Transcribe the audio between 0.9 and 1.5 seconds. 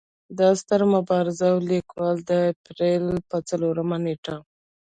مبارز